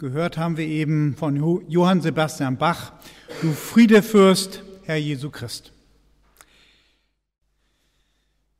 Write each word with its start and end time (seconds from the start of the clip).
Gehört 0.00 0.38
haben 0.38 0.56
wir 0.56 0.64
eben 0.64 1.16
von 1.16 1.34
Johann 1.68 2.00
Sebastian 2.00 2.56
Bach, 2.56 2.92
du 3.42 3.50
Friedefürst, 3.50 4.62
Herr 4.84 4.94
Jesu 4.94 5.28
Christ. 5.28 5.72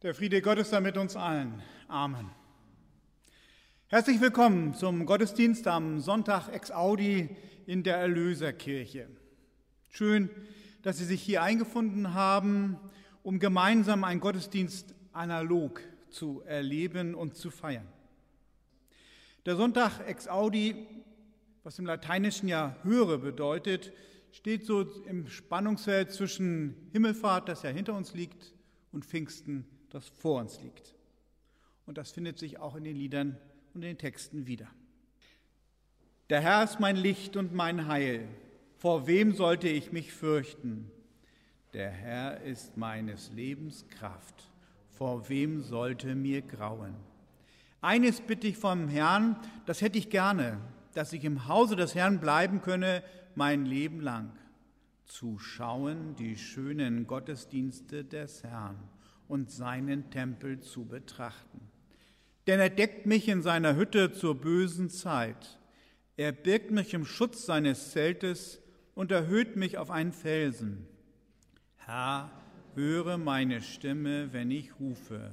Der 0.03 0.16
Friede 0.16 0.43
Gottes 0.43 0.71
sei 0.71 0.81
mit 0.81 0.97
uns 0.97 1.15
allen. 1.15 1.62
Amen. 1.87 2.28
Herzlich 3.87 4.21
willkommen 4.21 4.75
zum 4.75 5.06
Gottesdienst 5.06 5.69
am 5.69 6.00
Sonntag 6.00 6.48
ex 6.48 6.72
Audi 6.72 7.28
in 7.66 7.84
der 7.84 7.98
Erlöserkirche. 7.98 9.06
Schön, 9.91 10.31
dass 10.82 10.98
Sie 10.98 11.04
sich 11.04 11.22
hier 11.22 11.44
eingefunden 11.44 12.15
haben, 12.15 12.78
um 13.22 13.38
gemeinsam 13.38 14.03
einen 14.03 14.19
Gottesdienst 14.19 14.93
analog 15.12 15.82
zu 16.10 16.43
erleben 16.44 17.15
und 17.15 17.37
zu 17.37 17.53
feiern. 17.53 17.87
Der 19.47 19.54
Sonntag 19.54 20.00
ex 20.04 20.27
Audi 20.27 20.84
was 21.68 21.78
im 21.78 21.84
Lateinischen 21.84 22.48
ja 22.48 22.74
höre 22.82 23.18
bedeutet, 23.18 23.92
steht 24.32 24.64
so 24.64 24.80
im 25.04 25.28
Spannungsfeld 25.28 26.10
zwischen 26.10 26.74
Himmelfahrt, 26.92 27.46
das 27.46 27.62
ja 27.62 27.68
hinter 27.68 27.94
uns 27.94 28.14
liegt, 28.14 28.54
und 28.90 29.04
Pfingsten, 29.04 29.66
das 29.90 30.08
vor 30.08 30.40
uns 30.40 30.62
liegt. 30.62 30.94
Und 31.84 31.98
das 31.98 32.10
findet 32.10 32.38
sich 32.38 32.58
auch 32.58 32.74
in 32.74 32.84
den 32.84 32.96
Liedern 32.96 33.36
und 33.74 33.82
in 33.82 33.88
den 33.88 33.98
Texten 33.98 34.46
wieder. 34.46 34.66
Der 36.30 36.40
Herr 36.40 36.64
ist 36.64 36.80
mein 36.80 36.96
Licht 36.96 37.36
und 37.36 37.52
mein 37.52 37.86
Heil. 37.86 38.26
Vor 38.78 39.06
wem 39.06 39.34
sollte 39.34 39.68
ich 39.68 39.92
mich 39.92 40.10
fürchten? 40.10 40.90
Der 41.74 41.90
Herr 41.90 42.40
ist 42.40 42.78
meines 42.78 43.30
Lebens 43.32 43.84
Kraft. 43.90 44.48
Vor 44.88 45.28
wem 45.28 45.60
sollte 45.60 46.14
mir 46.14 46.40
grauen? 46.40 46.94
Eines 47.82 48.22
bitte 48.22 48.46
ich 48.46 48.56
vom 48.56 48.88
Herrn, 48.88 49.36
das 49.66 49.82
hätte 49.82 49.98
ich 49.98 50.08
gerne, 50.08 50.62
dass 50.98 51.12
ich 51.12 51.22
im 51.22 51.47
Hause 51.47 51.76
des 51.76 51.94
Herrn 51.94 52.19
bleiben 52.19 52.60
könne 52.60 53.04
mein 53.36 53.64
Leben 53.66 54.00
lang, 54.00 54.32
zu 55.04 55.38
schauen 55.38 56.16
die 56.16 56.36
schönen 56.36 57.06
Gottesdienste 57.06 58.04
des 58.04 58.42
Herrn 58.42 58.76
und 59.28 59.48
seinen 59.48 60.10
Tempel 60.10 60.59
zu 60.59 60.86
betrachten. 60.86 61.60
Denn 62.48 62.59
er 62.59 62.69
deckt 62.69 63.06
mich 63.06 63.28
in 63.28 63.42
seiner 63.42 63.76
Hütte 63.76 64.10
zur 64.10 64.41
bösen 64.41 64.91
Zeit. 64.91 65.60
Er 66.16 66.32
birgt 66.32 66.72
mich 66.72 66.92
im 66.94 67.04
Schutz 67.04 67.47
seines 67.47 67.92
Zeltes 67.92 68.60
und 68.97 69.12
erhöht 69.12 69.54
mich 69.54 69.78
auf 69.78 69.92
einen 69.92 70.12
Felsen. 70.12 70.88
Herr, 71.76 72.28
höre 72.75 73.19
meine 73.19 73.62
Stimme, 73.62 74.32
wenn 74.32 74.50
ich 74.50 74.80
rufe. 74.80 75.32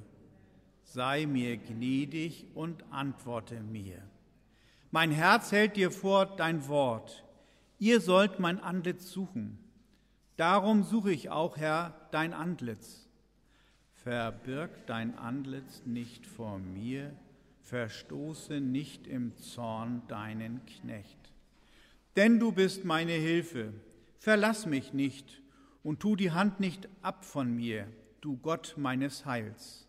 Sei 0.84 1.26
mir 1.26 1.58
gnädig 1.58 2.46
und 2.54 2.84
antworte 2.92 3.62
mir. 3.62 4.04
Mein 4.92 5.12
Herz 5.12 5.52
hält 5.52 5.76
dir 5.76 5.92
vor 5.92 6.26
dein 6.26 6.68
Wort. 6.68 7.24
Ihr 7.80 8.00
sollt 8.00 8.40
mein 8.40 8.60
Antlitz 8.60 9.12
suchen. 9.12 9.60
Darum 10.38 10.84
suche 10.84 11.12
ich 11.12 11.30
auch, 11.30 11.58
Herr, 11.58 11.94
dein 12.12 12.34
Antlitz. 12.34 13.08
Verbirg 13.94 14.86
dein 14.86 15.18
Antlitz 15.18 15.84
nicht 15.86 16.26
vor 16.26 16.60
mir, 16.60 17.12
verstoße 17.62 18.62
nicht 18.62 19.08
im 19.08 19.36
Zorn 19.38 20.04
deinen 20.08 20.66
Knecht. 20.66 21.18
Denn 22.16 22.40
du 22.40 22.52
bist 22.52 22.86
meine 22.86 23.14
Hilfe. 23.14 23.74
Verlass 24.20 24.66
mich 24.66 24.94
nicht 24.94 25.42
und 25.84 26.00
tu 26.00 26.16
die 26.16 26.32
Hand 26.32 26.60
nicht 26.60 26.88
ab 27.02 27.26
von 27.26 27.56
mir, 27.56 27.88
du 28.22 28.38
Gott 28.38 28.76
meines 28.78 29.26
Heils. 29.26 29.88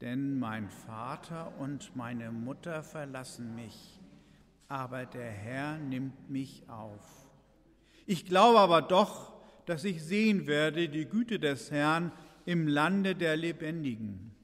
Denn 0.00 0.38
mein 0.38 0.68
Vater 0.68 1.52
und 1.58 1.94
meine 1.96 2.30
Mutter 2.30 2.82
verlassen 2.82 3.54
mich 3.54 3.97
aber 4.68 5.06
der 5.06 5.30
Herr 5.30 5.78
nimmt 5.78 6.30
mich 6.30 6.68
auf. 6.68 7.28
Ich 8.06 8.26
glaube 8.26 8.60
aber 8.60 8.82
doch, 8.82 9.32
dass 9.66 9.84
ich 9.84 10.02
sehen 10.02 10.46
werde 10.46 10.88
die 10.88 11.06
Güte 11.06 11.38
des 11.38 11.70
Herrn 11.70 12.12
im 12.44 12.68
Lande 12.68 13.14
der 13.14 13.36
Lebendigen. 13.36 14.34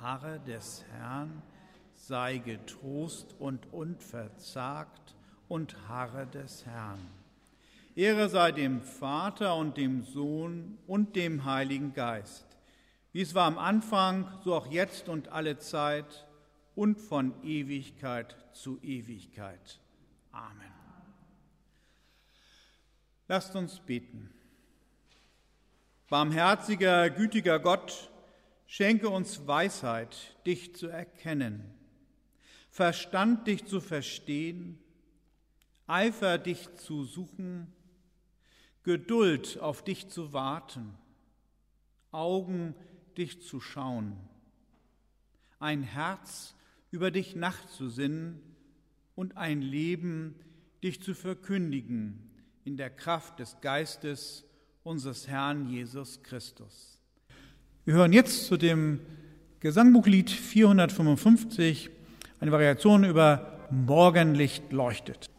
Harre 0.00 0.40
des 0.40 0.84
Herrn, 0.92 1.42
sei 1.94 2.38
getrost 2.38 3.34
und 3.38 3.72
unverzagt 3.72 5.14
und 5.48 5.88
harre 5.88 6.26
des 6.26 6.66
Herrn. 6.66 6.98
Ehre 7.94 8.28
sei 8.28 8.52
dem 8.52 8.82
Vater 8.82 9.56
und 9.56 9.76
dem 9.76 10.04
Sohn 10.04 10.78
und 10.86 11.16
dem 11.16 11.44
Heiligen 11.44 11.94
Geist, 11.94 12.46
wie 13.12 13.22
es 13.22 13.34
war 13.34 13.46
am 13.46 13.58
Anfang, 13.58 14.28
so 14.44 14.54
auch 14.54 14.66
jetzt 14.66 15.08
und 15.08 15.28
alle 15.28 15.58
Zeit 15.58 16.25
und 16.76 17.00
von 17.00 17.42
Ewigkeit 17.42 18.36
zu 18.52 18.78
Ewigkeit. 18.82 19.80
Amen. 20.30 20.72
Lasst 23.26 23.56
uns 23.56 23.80
beten. 23.80 24.30
Barmherziger, 26.08 27.10
gütiger 27.10 27.58
Gott, 27.58 28.12
schenke 28.66 29.08
uns 29.08 29.46
Weisheit, 29.48 30.36
dich 30.46 30.76
zu 30.76 30.86
erkennen, 30.86 31.72
Verstand, 32.70 33.46
dich 33.46 33.64
zu 33.64 33.80
verstehen, 33.80 34.78
Eifer, 35.86 36.36
dich 36.36 36.74
zu 36.76 37.04
suchen, 37.04 37.72
Geduld, 38.82 39.58
auf 39.60 39.82
dich 39.82 40.08
zu 40.08 40.32
warten, 40.32 40.94
Augen, 42.12 42.74
dich 43.16 43.42
zu 43.42 43.60
schauen, 43.60 44.16
ein 45.58 45.82
Herz, 45.82 46.55
über 46.90 47.10
dich 47.10 47.36
nachzusinnen 47.36 48.40
und 49.14 49.36
ein 49.36 49.62
Leben, 49.62 50.34
dich 50.82 51.02
zu 51.02 51.14
verkündigen 51.14 52.30
in 52.64 52.76
der 52.76 52.90
Kraft 52.90 53.38
des 53.38 53.60
Geistes 53.60 54.44
unseres 54.82 55.28
Herrn 55.28 55.68
Jesus 55.68 56.22
Christus. 56.22 57.00
Wir 57.84 57.94
hören 57.94 58.12
jetzt 58.12 58.46
zu 58.46 58.56
dem 58.56 59.00
Gesangbuchlied 59.60 60.30
455 60.30 61.90
eine 62.40 62.52
Variation 62.52 63.04
über 63.04 63.68
Morgenlicht 63.70 64.72
leuchtet. 64.72 65.30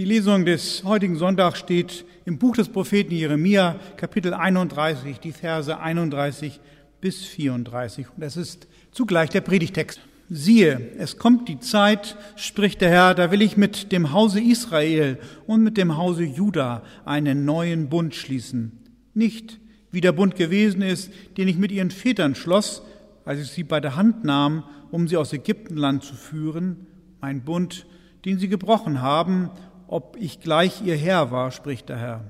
Die 0.00 0.06
Lesung 0.06 0.46
des 0.46 0.82
heutigen 0.84 1.16
Sonntags 1.16 1.58
steht 1.58 2.06
im 2.24 2.38
Buch 2.38 2.56
des 2.56 2.70
Propheten 2.70 3.12
Jeremia, 3.12 3.76
Kapitel 3.98 4.32
31, 4.32 5.20
die 5.20 5.30
Verse 5.30 5.78
31 5.78 6.58
bis 7.02 7.22
34. 7.26 8.06
Und 8.16 8.22
es 8.22 8.38
ist 8.38 8.66
zugleich 8.92 9.28
der 9.28 9.42
Predigtext. 9.42 10.00
Siehe, 10.30 10.92
es 10.96 11.18
kommt 11.18 11.50
die 11.50 11.60
Zeit, 11.60 12.16
spricht 12.36 12.80
der 12.80 12.88
Herr, 12.88 13.14
da 13.14 13.30
will 13.30 13.42
ich 13.42 13.58
mit 13.58 13.92
dem 13.92 14.10
Hause 14.10 14.40
Israel 14.40 15.18
und 15.46 15.62
mit 15.62 15.76
dem 15.76 15.98
Hause 15.98 16.24
Juda 16.24 16.82
einen 17.04 17.44
neuen 17.44 17.90
Bund 17.90 18.14
schließen. 18.14 18.72
Nicht 19.12 19.60
wie 19.90 20.00
der 20.00 20.12
Bund 20.12 20.34
gewesen 20.34 20.80
ist, 20.80 21.12
den 21.36 21.46
ich 21.46 21.58
mit 21.58 21.72
ihren 21.72 21.90
Vätern 21.90 22.34
schloss, 22.34 22.80
als 23.26 23.38
ich 23.38 23.48
sie 23.48 23.64
bei 23.64 23.80
der 23.80 23.96
Hand 23.96 24.24
nahm, 24.24 24.64
um 24.90 25.08
sie 25.08 25.18
aus 25.18 25.34
Ägyptenland 25.34 26.04
zu 26.04 26.14
führen, 26.14 26.86
mein 27.20 27.44
Bund, 27.44 27.84
den 28.24 28.38
sie 28.38 28.48
gebrochen 28.48 29.02
haben 29.02 29.50
ob 29.90 30.16
ich 30.20 30.38
gleich 30.38 30.82
ihr 30.82 30.96
Herr 30.96 31.32
war, 31.32 31.50
spricht 31.50 31.88
der 31.88 31.98
Herr. 31.98 32.24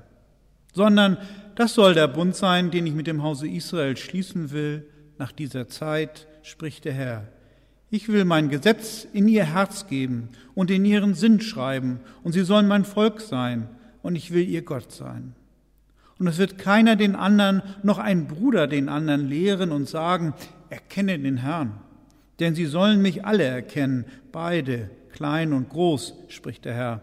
Sondern 0.73 1.17
das 1.53 1.75
soll 1.75 1.93
der 1.93 2.07
Bund 2.07 2.35
sein, 2.35 2.71
den 2.71 2.87
ich 2.87 2.95
mit 2.95 3.05
dem 3.05 3.21
Hause 3.21 3.47
Israel 3.47 3.95
schließen 3.97 4.49
will 4.51 4.87
nach 5.19 5.31
dieser 5.31 5.67
Zeit, 5.67 6.27
spricht 6.41 6.85
der 6.85 6.93
Herr. 6.93 7.27
Ich 7.91 8.07
will 8.07 8.25
mein 8.25 8.49
Gesetz 8.49 9.05
in 9.13 9.27
ihr 9.27 9.45
Herz 9.45 9.85
geben 9.85 10.29
und 10.55 10.71
in 10.71 10.85
ihren 10.85 11.13
Sinn 11.13 11.39
schreiben, 11.39 11.99
und 12.23 12.31
sie 12.31 12.45
sollen 12.45 12.67
mein 12.67 12.83
Volk 12.83 13.21
sein, 13.21 13.69
und 14.01 14.15
ich 14.15 14.33
will 14.33 14.49
ihr 14.49 14.63
Gott 14.63 14.91
sein. 14.91 15.35
Und 16.17 16.25
es 16.25 16.39
wird 16.39 16.57
keiner 16.57 16.95
den 16.95 17.15
anderen, 17.15 17.61
noch 17.83 17.99
ein 17.99 18.25
Bruder 18.25 18.65
den 18.65 18.89
anderen 18.89 19.27
lehren 19.27 19.71
und 19.71 19.87
sagen, 19.87 20.33
erkenne 20.71 21.19
den 21.19 21.37
Herrn. 21.37 21.73
Denn 22.39 22.55
sie 22.55 22.65
sollen 22.65 23.03
mich 23.03 23.23
alle 23.23 23.43
erkennen, 23.43 24.05
beide, 24.31 24.89
klein 25.11 25.53
und 25.53 25.69
groß, 25.69 26.15
spricht 26.29 26.65
der 26.65 26.73
Herr, 26.73 27.01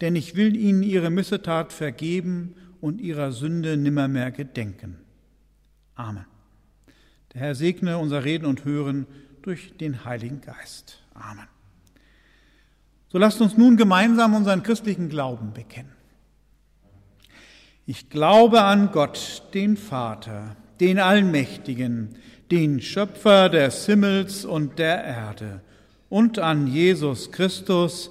denn 0.00 0.16
ich 0.16 0.36
will 0.36 0.56
ihnen 0.56 0.82
ihre 0.82 1.10
Missetat 1.10 1.72
vergeben 1.72 2.54
und 2.80 3.00
ihrer 3.00 3.32
Sünde 3.32 3.76
nimmermehr 3.76 4.30
gedenken. 4.30 4.98
Amen. 5.94 6.26
Der 7.34 7.40
Herr 7.40 7.54
segne 7.54 7.98
unser 7.98 8.24
Reden 8.24 8.46
und 8.46 8.64
Hören 8.64 9.06
durch 9.42 9.76
den 9.76 10.04
Heiligen 10.04 10.40
Geist. 10.40 11.02
Amen. 11.14 11.46
So 13.10 13.18
lasst 13.18 13.40
uns 13.40 13.56
nun 13.56 13.76
gemeinsam 13.76 14.34
unseren 14.34 14.62
christlichen 14.62 15.08
Glauben 15.08 15.52
bekennen. 15.52 15.92
Ich 17.86 18.10
glaube 18.10 18.62
an 18.62 18.92
Gott, 18.92 19.44
den 19.54 19.78
Vater, 19.78 20.56
den 20.78 20.98
Allmächtigen, 20.98 22.16
den 22.50 22.80
Schöpfer 22.82 23.48
des 23.48 23.86
Himmels 23.86 24.44
und 24.44 24.78
der 24.78 25.02
Erde, 25.04 25.62
und 26.10 26.38
an 26.38 26.66
Jesus 26.66 27.32
Christus, 27.32 28.10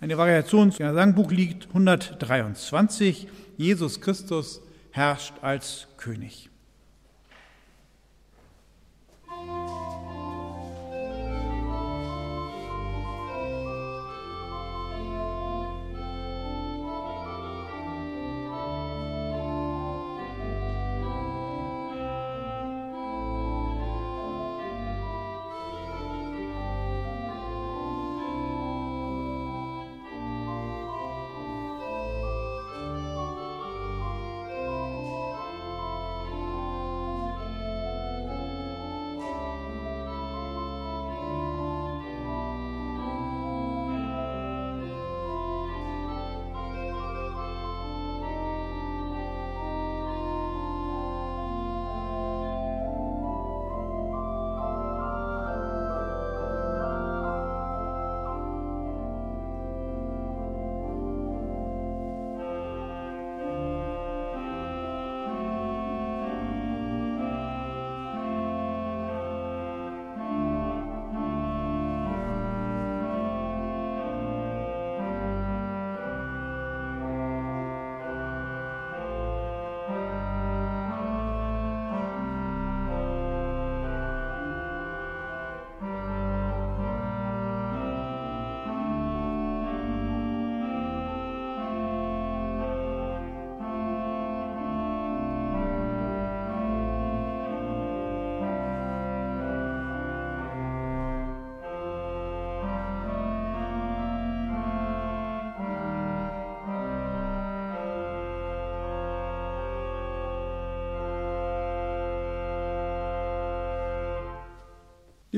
eine 0.00 0.16
Variation 0.16 0.72
zum 0.72 0.86
Gesangbuch 0.86 1.30
liegt 1.30 1.66
123. 1.68 3.28
Jesus 3.58 4.00
Christus 4.00 4.62
herrscht 4.90 5.34
als 5.42 5.88
König. 5.98 6.48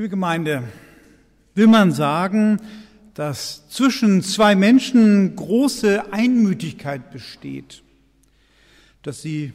Liebe 0.03 0.11
Gemeinde, 0.11 0.65
will 1.55 1.69
man 1.69 1.93
sagen, 1.93 2.59
dass 3.15 3.69
zwischen 3.69 4.21
zwei 4.21 4.57
Menschen 4.57 5.37
große 5.37 6.13
Einmütigkeit 6.13 7.13
besteht, 7.13 7.85
dass 9.03 9.23
sie 9.23 9.53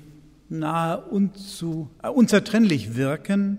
nahe 0.47 1.01
unzu, 1.01 1.89
äh, 2.01 2.07
unzertrennlich 2.07 2.95
wirken, 2.95 3.57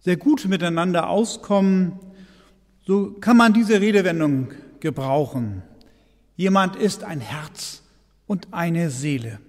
sehr 0.00 0.18
gut 0.18 0.44
miteinander 0.44 1.08
auskommen, 1.08 1.98
so 2.86 3.12
kann 3.12 3.38
man 3.38 3.54
diese 3.54 3.80
Redewendung 3.80 4.48
gebrauchen. 4.80 5.62
Jemand 6.36 6.76
ist 6.76 7.04
ein 7.04 7.20
Herz 7.20 7.80
und 8.26 8.48
eine 8.50 8.90
Seele. 8.90 9.40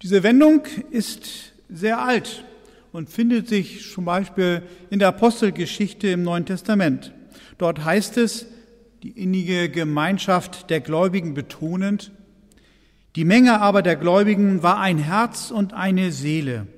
Diese 0.00 0.22
Wendung 0.22 0.62
ist 0.90 1.52
sehr 1.68 1.98
alt 1.98 2.46
und 2.94 3.10
findet 3.10 3.48
sich 3.48 3.92
zum 3.92 4.04
Beispiel 4.04 4.62
in 4.88 5.00
der 5.00 5.08
Apostelgeschichte 5.08 6.06
im 6.06 6.22
Neuen 6.22 6.46
Testament. 6.46 7.12
Dort 7.58 7.84
heißt 7.84 8.16
es, 8.18 8.46
die 9.02 9.10
innige 9.10 9.68
Gemeinschaft 9.68 10.70
der 10.70 10.80
Gläubigen 10.80 11.34
betonend. 11.34 12.12
Die 13.16 13.24
Menge 13.24 13.60
aber 13.60 13.82
der 13.82 13.96
Gläubigen 13.96 14.62
war 14.62 14.78
ein 14.78 14.98
Herz 14.98 15.50
und 15.50 15.72
eine 15.72 16.12
Seele. 16.12 16.68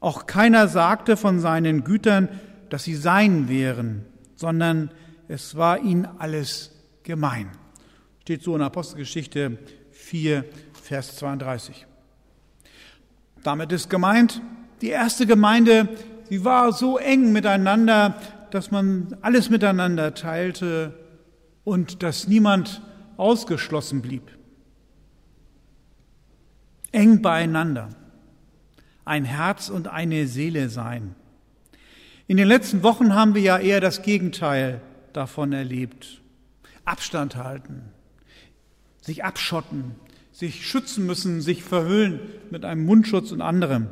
Auch 0.00 0.26
keiner 0.26 0.68
sagte 0.68 1.16
von 1.16 1.40
seinen 1.40 1.82
Gütern, 1.82 2.28
dass 2.68 2.84
sie 2.84 2.94
sein 2.94 3.48
wären, 3.48 4.04
sondern 4.36 4.90
es 5.28 5.56
war 5.56 5.80
ihnen 5.80 6.06
alles 6.18 6.72
gemein. 7.04 7.48
Steht 8.20 8.42
so 8.42 8.54
in 8.54 8.60
Apostelgeschichte 8.60 9.56
4, 9.92 10.44
Vers 10.82 11.16
32. 11.16 11.86
Damit 13.42 13.72
ist 13.72 13.88
gemeint, 13.88 14.42
die 14.80 14.88
erste 14.88 15.26
Gemeinde, 15.26 15.88
sie 16.28 16.44
war 16.44 16.72
so 16.72 16.98
eng 16.98 17.32
miteinander, 17.32 18.14
dass 18.50 18.70
man 18.70 19.16
alles 19.20 19.50
miteinander 19.50 20.14
teilte 20.14 20.94
und 21.64 22.02
dass 22.02 22.28
niemand 22.28 22.82
ausgeschlossen 23.16 24.02
blieb. 24.02 24.22
Eng 26.92 27.20
beieinander. 27.20 27.90
Ein 29.04 29.24
Herz 29.24 29.68
und 29.68 29.88
eine 29.88 30.26
Seele 30.26 30.68
sein. 30.68 31.14
In 32.26 32.36
den 32.36 32.48
letzten 32.48 32.82
Wochen 32.82 33.14
haben 33.14 33.34
wir 33.34 33.42
ja 33.42 33.58
eher 33.58 33.80
das 33.80 34.02
Gegenteil 34.02 34.80
davon 35.12 35.52
erlebt. 35.52 36.20
Abstand 36.84 37.36
halten, 37.36 37.82
sich 39.00 39.24
abschotten, 39.24 39.94
sich 40.32 40.66
schützen 40.66 41.06
müssen, 41.06 41.40
sich 41.40 41.62
verhüllen 41.62 42.20
mit 42.50 42.64
einem 42.64 42.84
Mundschutz 42.84 43.32
und 43.32 43.40
anderem. 43.40 43.88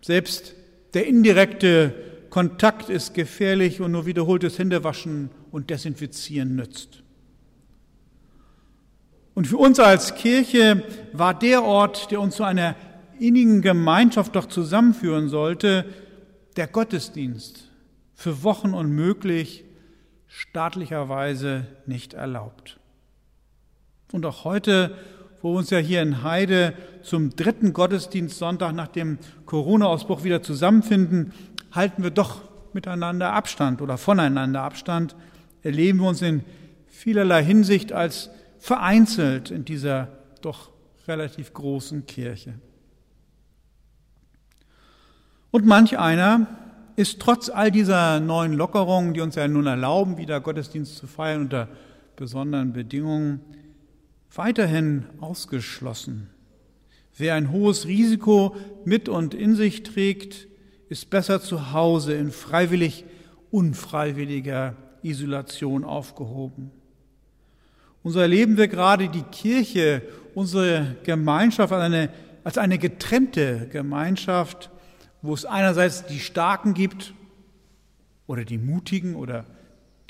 Selbst 0.00 0.54
der 0.94 1.06
indirekte 1.06 1.94
Kontakt 2.30 2.90
ist 2.90 3.14
gefährlich 3.14 3.80
und 3.80 3.92
nur 3.92 4.06
wiederholtes 4.06 4.58
Händewaschen 4.58 5.30
und 5.50 5.70
Desinfizieren 5.70 6.56
nützt. 6.56 7.02
Und 9.34 9.46
für 9.46 9.56
uns 9.56 9.78
als 9.78 10.14
Kirche 10.16 10.82
war 11.12 11.38
der 11.38 11.62
Ort, 11.62 12.10
der 12.10 12.20
uns 12.20 12.36
zu 12.36 12.44
einer 12.44 12.74
innigen 13.20 13.62
Gemeinschaft 13.62 14.34
doch 14.36 14.46
zusammenführen 14.46 15.28
sollte, 15.28 15.84
der 16.56 16.66
Gottesdienst, 16.66 17.68
für 18.14 18.42
Wochen 18.42 18.74
unmöglich, 18.74 19.64
staatlicherweise 20.26 21.66
nicht 21.86 22.14
erlaubt. 22.14 22.78
Und 24.12 24.26
auch 24.26 24.44
heute, 24.44 24.96
wo 25.42 25.52
wir 25.52 25.58
uns 25.58 25.70
ja 25.70 25.78
hier 25.78 26.02
in 26.02 26.22
Heide 26.22 26.74
zum 27.02 27.34
dritten 27.36 27.72
Gottesdienstsonntag 27.72 28.74
nach 28.74 28.88
dem 28.88 29.18
Corona-Ausbruch 29.46 30.24
wieder 30.24 30.42
zusammenfinden, 30.42 31.32
halten 31.72 32.02
wir 32.02 32.10
doch 32.10 32.42
miteinander 32.72 33.32
Abstand 33.32 33.80
oder 33.80 33.98
voneinander 33.98 34.62
Abstand, 34.62 35.16
erleben 35.62 36.00
wir 36.00 36.08
uns 36.08 36.22
in 36.22 36.42
vielerlei 36.86 37.44
Hinsicht 37.44 37.92
als 37.92 38.30
vereinzelt 38.58 39.50
in 39.50 39.64
dieser 39.64 40.08
doch 40.42 40.70
relativ 41.06 41.52
großen 41.52 42.06
Kirche. 42.06 42.54
Und 45.50 45.64
manch 45.64 45.98
einer 45.98 46.46
ist 46.96 47.20
trotz 47.20 47.48
all 47.48 47.70
dieser 47.70 48.20
neuen 48.20 48.52
Lockerungen, 48.52 49.14
die 49.14 49.20
uns 49.20 49.36
ja 49.36 49.46
nun 49.48 49.66
erlauben, 49.66 50.18
wieder 50.18 50.40
Gottesdienst 50.40 50.96
zu 50.96 51.06
feiern 51.06 51.42
unter 51.42 51.68
besonderen 52.16 52.72
Bedingungen, 52.72 53.40
weiterhin 54.34 55.06
ausgeschlossen. 55.20 56.30
Wer 57.16 57.34
ein 57.34 57.50
hohes 57.50 57.86
Risiko 57.86 58.56
mit 58.84 59.08
und 59.08 59.34
in 59.34 59.56
sich 59.56 59.82
trägt, 59.82 60.46
ist 60.88 61.10
besser 61.10 61.40
zu 61.40 61.72
Hause 61.72 62.14
in 62.14 62.30
freiwillig 62.30 63.04
unfreiwilliger 63.50 64.76
Isolation 65.02 65.84
aufgehoben. 65.84 66.70
Und 68.02 68.12
so 68.12 68.20
erleben 68.20 68.56
wir 68.56 68.68
gerade 68.68 69.08
die 69.08 69.22
Kirche, 69.22 70.02
unsere 70.34 70.96
Gemeinschaft 71.02 71.72
als 71.72 71.82
eine, 71.82 72.10
als 72.44 72.58
eine 72.58 72.78
getrennte 72.78 73.68
Gemeinschaft, 73.70 74.70
wo 75.20 75.34
es 75.34 75.44
einerseits 75.44 76.06
die 76.06 76.20
Starken 76.20 76.74
gibt 76.74 77.12
oder 78.26 78.44
die 78.44 78.58
Mutigen 78.58 79.16
oder 79.16 79.44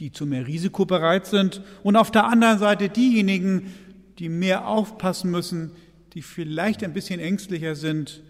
die 0.01 0.13
zu 0.13 0.27
mehr 0.27 0.47
Risiko 0.47 0.85
bereit 0.85 1.27
sind 1.27 1.63
und 1.83 1.97
auf 1.97 2.11
der 2.11 2.27
anderen 2.27 2.59
Seite 2.59 2.89
diejenigen, 2.89 3.73
die 4.19 4.29
mehr 4.29 4.67
aufpassen 4.67 5.31
müssen, 5.31 5.73
die 6.15 6.23
vielleicht 6.23 6.83
ein 6.83 6.93
bisschen 6.93 7.21
ängstlicher 7.21 7.75
sind, 7.75 8.23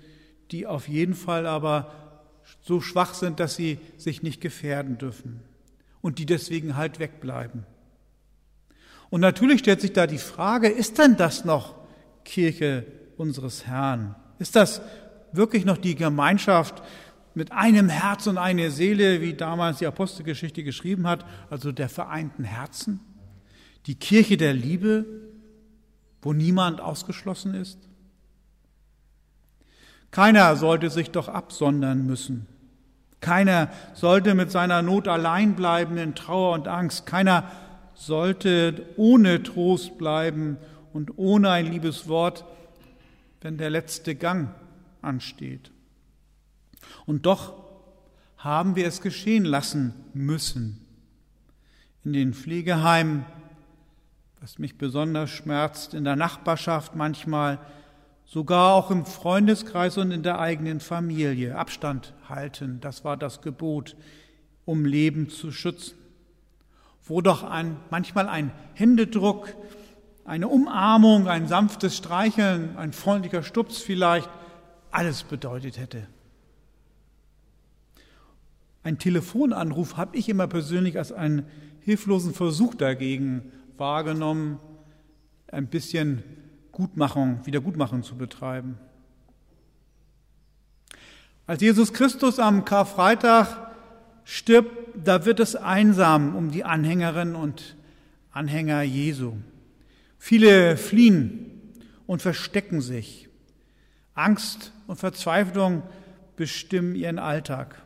die 0.50 0.66
auf 0.66 0.88
jeden 0.88 1.14
Fall 1.14 1.47
aber 1.47 1.92
so 2.62 2.80
schwach 2.80 3.14
sind, 3.14 3.40
dass 3.40 3.57
sie 3.57 3.78
sich 3.97 4.23
nicht 4.23 4.40
gefährden 4.40 4.99
dürfen 4.99 5.40
und 6.00 6.18
die 6.18 6.26
deswegen 6.26 6.76
halt 6.76 6.99
wegbleiben. 6.99 7.64
Und 9.11 9.21
natürlich 9.21 9.61
stellt 9.61 9.80
sich 9.80 9.92
da 9.92 10.07
die 10.07 10.18
Frage, 10.18 10.68
ist 10.68 10.99
denn 10.99 11.16
das 11.16 11.45
noch 11.45 11.75
Kirche 12.25 12.85
unseres 13.16 13.66
Herrn? 13.66 14.14
Ist 14.38 14.54
das 14.57 14.83
wirklich 15.33 15.64
noch 15.64 15.78
die 15.78 15.95
Gemeinschaft 15.95 16.83
mit 17.35 17.52
einem 17.52 17.88
Herz 17.88 18.26
und 18.26 18.37
einer 18.37 18.71
Seele, 18.71 19.21
wie 19.21 19.35
damals 19.35 19.78
die 19.78 19.87
Apostelgeschichte 19.87 20.62
geschrieben 20.62 21.07
hat, 21.07 21.25
also 21.50 21.73
der 21.73 21.88
vereinten 21.88 22.45
Herzen? 22.45 23.00
Die 23.87 23.95
Kirche 23.95 24.37
der 24.37 24.52
Liebe, 24.52 25.07
wo 26.23 26.33
niemand 26.33 26.81
ausgeschlossen 26.81 27.55
ist? 27.55 27.79
Keiner 30.11 30.57
sollte 30.57 30.91
sich 30.91 31.11
doch 31.11 31.29
absondern 31.29 32.07
müssen. 32.07 32.47
Keiner 33.21 33.71
sollte 33.95 34.35
mit 34.35 34.51
seiner 34.51 34.81
Not 34.83 35.09
allein 35.09 35.55
bleiben 35.55 35.97
in 35.99 36.15
Trauer 36.15 36.55
und 36.55 36.69
Angst. 36.69 37.05
Keiner 37.05 37.51
sollte 37.95 38.87
ohne 38.97 39.43
Trost 39.43 39.99
bleiben 39.99 40.57
und 40.93 41.19
ohne 41.19 41.51
ein 41.51 41.67
liebes 41.67 42.09
Wort, 42.09 42.45
wenn 43.41 43.59
der 43.59 43.71
letzte 43.71 44.15
Gang 44.15 44.51
ansteht. 45.03 45.71
Und 47.07 47.27
doch 47.27 47.55
haben 48.37 48.77
wir 48.77 48.87
es 48.87 49.01
geschehen 49.01 49.45
lassen 49.45 49.95
müssen. 50.15 50.85
In 52.05 52.13
den 52.13 52.33
Pflegeheimen, 52.33 53.25
was 54.40 54.59
mich 54.59 54.78
besonders 54.78 55.30
schmerzt, 55.30 55.95
in 55.95 56.04
der 56.04 56.16
Nachbarschaft 56.16 56.95
manchmal, 56.95 57.59
sogar 58.25 58.75
auch 58.75 58.90
im 58.90 59.04
Freundeskreis 59.07 59.97
und 59.97 60.11
in 60.11 60.23
der 60.23 60.38
eigenen 60.38 60.80
Familie. 60.80 61.57
Abstand 61.57 62.14
halten, 62.28 62.78
das 62.80 63.04
war 63.04 63.16
das 63.16 63.40
Gebot, 63.40 63.97
um 64.64 64.85
Leben 64.85 65.30
zu 65.30 65.50
schützen. 65.50 65.97
Wo 67.04 67.23
doch 67.23 67.42
ein, 67.42 67.78
manchmal 67.90 68.28
ein 68.28 68.52
Händedruck, 68.75 69.54
eine 70.25 70.47
Umarmung, 70.49 71.26
ein 71.26 71.49
sanftes 71.49 71.97
Streicheln, 71.97 72.76
ein 72.76 72.92
freundlicher 72.92 73.42
Stups 73.42 73.78
vielleicht 73.78 74.28
alles 74.90 75.23
bedeutet 75.25 75.78
hätte. 75.78 76.07
Ein 78.83 78.99
Telefonanruf 78.99 79.97
habe 79.97 80.16
ich 80.16 80.28
immer 80.28 80.47
persönlich 80.47 80.99
als 80.99 81.12
einen 81.12 81.47
hilflosen 81.80 82.35
Versuch 82.35 82.75
dagegen 82.75 83.52
wahrgenommen, 83.78 84.58
ein 85.50 85.68
bisschen 85.68 86.23
Gutmachung, 86.73 87.44
Wiedergutmachung 87.44 88.02
zu 88.02 88.16
betreiben. 88.16 88.78
Als 91.47 91.62
Jesus 91.62 91.92
Christus 91.92 92.38
am 92.38 92.64
Karfreitag 92.64 93.73
stirbt, 94.25 94.70
da 95.02 95.25
wird 95.25 95.40
es 95.40 95.56
einsam 95.56 96.37
um 96.37 96.50
die 96.50 96.64
Anhängerinnen 96.64 97.35
und 97.35 97.76
Anhänger 98.30 98.82
Jesu. 98.82 99.35
Viele 100.18 100.76
fliehen 100.76 101.73
und 102.06 102.20
verstecken 102.20 102.80
sich. 102.80 103.28
Angst 104.14 104.73
und 104.87 104.97
Verzweiflung 104.97 105.82
bestimmen 106.37 106.94
ihren 106.94 107.18
Alltag. 107.18 107.82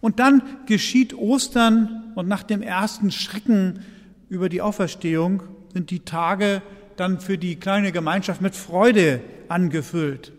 Und 0.00 0.18
dann 0.18 0.42
geschieht 0.66 1.14
Ostern 1.14 2.12
und 2.14 2.28
nach 2.28 2.42
dem 2.42 2.62
ersten 2.62 3.10
Schrecken 3.10 3.84
über 4.28 4.48
die 4.48 4.62
Auferstehung 4.62 5.42
sind 5.72 5.90
die 5.90 6.00
Tage 6.00 6.62
dann 6.96 7.20
für 7.20 7.38
die 7.38 7.56
kleine 7.56 7.92
Gemeinschaft 7.92 8.40
mit 8.40 8.54
Freude 8.54 9.20
angefüllt. 9.48 10.32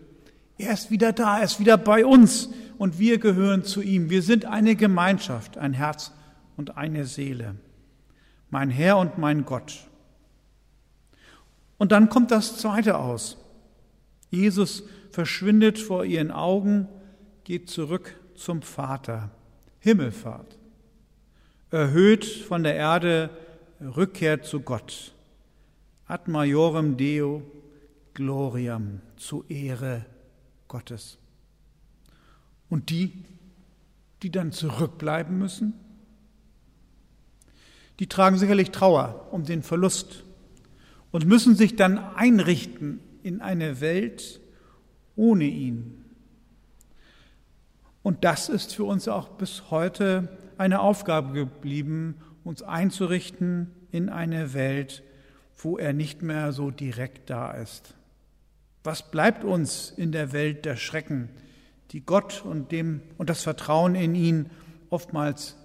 Er 0.58 0.74
ist 0.74 0.90
wieder 0.90 1.12
da, 1.12 1.38
er 1.38 1.44
ist 1.44 1.58
wieder 1.58 1.78
bei 1.78 2.04
uns 2.04 2.50
und 2.78 2.98
wir 2.98 3.18
gehören 3.18 3.64
zu 3.64 3.80
ihm. 3.80 4.10
Wir 4.10 4.22
sind 4.22 4.44
eine 4.44 4.76
Gemeinschaft, 4.76 5.56
ein 5.56 5.72
Herz 5.72 6.12
und 6.56 6.76
eine 6.76 7.06
Seele. 7.06 7.56
Mein 8.50 8.68
Herr 8.68 8.98
und 8.98 9.16
mein 9.16 9.44
Gott. 9.44 9.86
Und 11.78 11.92
dann 11.92 12.10
kommt 12.10 12.30
das 12.30 12.58
Zweite 12.58 12.98
aus. 12.98 13.38
Jesus 14.30 14.82
verschwindet 15.10 15.78
vor 15.78 16.04
ihren 16.04 16.30
Augen, 16.30 16.88
geht 17.44 17.70
zurück 17.70 18.14
zum 18.34 18.60
Vater. 18.60 19.30
Himmelfahrt. 19.78 20.58
Erhöht 21.70 22.26
von 22.26 22.62
der 22.62 22.74
Erde, 22.74 23.30
Rückkehr 23.80 24.42
zu 24.42 24.60
Gott 24.60 25.14
ad 26.06 26.30
majorem 26.30 26.96
Deo 26.96 27.42
gloriam, 28.14 29.00
zu 29.16 29.44
Ehre 29.48 30.04
Gottes. 30.68 31.18
Und 32.68 32.90
die, 32.90 33.12
die 34.22 34.30
dann 34.30 34.52
zurückbleiben 34.52 35.38
müssen? 35.38 35.74
die 38.00 38.06
tragen 38.06 38.38
sicherlich 38.38 38.70
Trauer 38.70 39.28
um 39.30 39.44
den 39.44 39.62
Verlust 39.62 40.24
und 41.10 41.26
müssen 41.26 41.54
sich 41.54 41.76
dann 41.76 41.98
einrichten 41.98 42.98
in 43.22 43.42
eine 43.42 43.80
Welt 43.82 44.40
ohne 45.16 45.44
ihn. 45.44 46.02
Und 48.02 48.24
das 48.24 48.48
ist 48.48 48.74
für 48.74 48.84
uns 48.84 49.06
auch 49.06 49.28
bis 49.28 49.70
heute 49.70 50.28
eine 50.56 50.80
Aufgabe 50.80 51.34
geblieben, 51.34 52.14
uns 52.44 52.62
einzurichten 52.62 53.70
in 53.90 54.08
eine 54.08 54.54
Welt, 54.54 55.02
wo 55.56 55.78
er 55.78 55.92
nicht 55.92 56.22
mehr 56.22 56.52
so 56.52 56.70
direkt 56.70 57.30
da 57.30 57.52
ist. 57.52 57.94
Was 58.82 59.10
bleibt 59.10 59.44
uns 59.44 59.90
in 59.90 60.12
der 60.12 60.32
Welt 60.32 60.64
der 60.64 60.76
Schrecken, 60.76 61.28
die 61.90 62.00
Gott 62.00 62.42
und, 62.44 62.72
dem, 62.72 63.02
und 63.18 63.28
das 63.28 63.42
Vertrauen 63.42 63.94
in 63.94 64.14
ihn 64.14 64.50
oftmals 64.88 65.56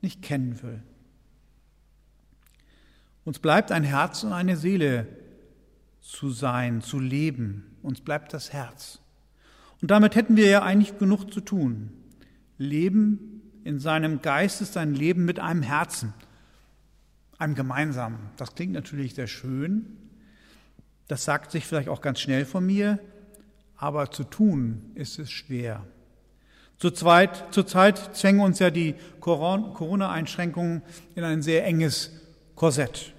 nicht 0.00 0.22
kennen 0.22 0.62
will? 0.62 0.82
Uns 3.24 3.38
bleibt 3.38 3.70
ein 3.70 3.84
Herz 3.84 4.24
und 4.24 4.32
eine 4.32 4.56
Seele 4.56 5.06
zu 6.00 6.30
sein, 6.30 6.80
zu 6.80 6.98
leben. 6.98 7.76
Uns 7.82 8.00
bleibt 8.00 8.32
das 8.32 8.52
Herz. 8.52 9.00
Und 9.80 9.90
damit 9.90 10.14
hätten 10.14 10.36
wir 10.36 10.48
ja 10.48 10.62
eigentlich 10.62 10.98
genug 10.98 11.32
zu 11.32 11.40
tun. 11.40 11.90
Leben 12.58 13.31
in 13.64 13.78
seinem 13.78 14.22
Geist 14.22 14.60
ist 14.60 14.76
ein 14.76 14.94
Leben 14.94 15.24
mit 15.24 15.38
einem 15.38 15.62
Herzen, 15.62 16.14
einem 17.38 17.54
gemeinsamen. 17.54 18.18
Das 18.36 18.54
klingt 18.54 18.72
natürlich 18.72 19.14
sehr 19.14 19.26
schön. 19.26 19.98
Das 21.08 21.24
sagt 21.24 21.50
sich 21.50 21.66
vielleicht 21.66 21.88
auch 21.88 22.00
ganz 22.00 22.20
schnell 22.20 22.44
von 22.44 22.64
mir, 22.64 22.98
aber 23.76 24.10
zu 24.10 24.24
tun 24.24 24.92
ist 24.94 25.18
es 25.18 25.30
schwer. 25.30 25.84
Zurzeit, 26.78 27.52
zurzeit 27.52 28.16
zwängen 28.16 28.40
uns 28.40 28.58
ja 28.58 28.70
die 28.70 28.94
Corona-Einschränkungen 29.20 30.82
in 31.14 31.22
ein 31.22 31.42
sehr 31.42 31.64
enges 31.64 32.10
Korsett. 32.56 33.12